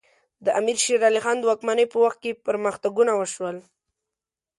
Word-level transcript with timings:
د 0.45 0.47
امیر 0.59 0.77
شیر 0.83 1.01
علی 1.07 1.19
خان 1.23 1.37
د 1.39 1.43
واکمنۍ 1.49 1.85
په 1.89 1.97
وخت 2.03 2.17
کې 2.23 2.39
پرمختګونه 2.47 3.11
وشول. 3.15 3.57